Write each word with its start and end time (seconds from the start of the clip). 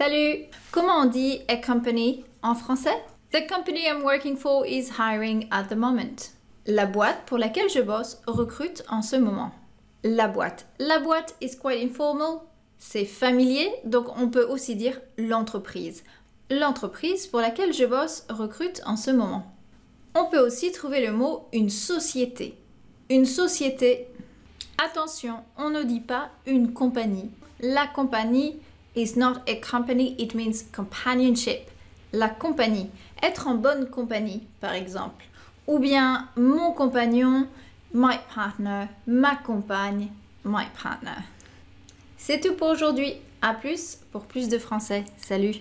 Salut 0.00 0.46
Comment 0.70 1.02
on 1.02 1.04
dit 1.04 1.42
a 1.48 1.58
company 1.58 2.24
en 2.42 2.54
français? 2.54 2.96
The 3.32 3.46
company 3.46 3.80
I'm 3.86 4.02
working 4.02 4.34
for 4.34 4.64
is 4.66 4.92
hiring 4.98 5.46
at 5.50 5.64
the 5.64 5.76
moment. 5.76 6.30
La 6.64 6.86
boîte 6.86 7.26
pour 7.26 7.36
laquelle 7.36 7.68
je 7.68 7.82
bosse 7.82 8.18
recrute 8.26 8.82
en 8.88 9.02
ce 9.02 9.16
moment. 9.16 9.50
La 10.02 10.26
boîte. 10.26 10.64
La 10.78 11.00
boîte 11.00 11.34
is 11.42 11.58
quite 11.58 11.84
informal. 11.84 12.38
C'est 12.78 13.04
familier, 13.04 13.70
donc 13.84 14.06
on 14.16 14.30
peut 14.30 14.46
aussi 14.46 14.74
dire 14.74 14.98
l'entreprise. 15.18 16.02
L'entreprise 16.50 17.26
pour 17.26 17.40
laquelle 17.40 17.74
je 17.74 17.84
bosse 17.84 18.24
recrute 18.30 18.80
en 18.86 18.96
ce 18.96 19.10
moment. 19.10 19.52
On 20.14 20.30
peut 20.30 20.40
aussi 20.40 20.72
trouver 20.72 21.04
le 21.04 21.12
mot 21.12 21.46
une 21.52 21.68
société. 21.68 22.56
Une 23.10 23.26
société. 23.26 24.08
Attention, 24.82 25.40
on 25.58 25.68
ne 25.68 25.82
dit 25.82 26.00
pas 26.00 26.30
une 26.46 26.72
compagnie. 26.72 27.30
La 27.60 27.86
compagnie 27.86 28.56
is 28.94 29.16
not 29.16 29.42
a 29.48 29.60
company, 29.60 30.14
it 30.18 30.34
means 30.34 30.64
companionship. 30.72 31.70
La 32.12 32.28
compagnie, 32.28 32.90
être 33.22 33.46
en 33.46 33.54
bonne 33.54 33.88
compagnie, 33.88 34.42
par 34.60 34.72
exemple. 34.72 35.24
Ou 35.66 35.78
bien 35.78 36.28
mon 36.36 36.72
compagnon, 36.72 37.46
my 37.94 38.16
partner, 38.34 38.86
ma 39.06 39.36
compagne, 39.36 40.08
my 40.44 40.64
partner. 40.82 41.22
C'est 42.16 42.40
tout 42.40 42.54
pour 42.54 42.68
aujourd'hui. 42.68 43.14
À 43.42 43.54
plus 43.54 43.98
pour 44.12 44.26
plus 44.26 44.48
de 44.48 44.58
français. 44.58 45.04
Salut 45.16 45.54